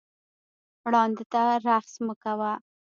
ړانده 0.91 1.25
ته 1.31 1.41
رخس 1.65 1.93
مه 2.05 2.15
کوه 2.23 2.51